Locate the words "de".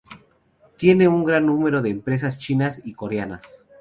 1.79-1.91